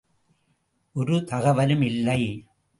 ஒரு 0.95 1.23
தகவலும் 1.23 1.81
இல்லை. 1.81 2.21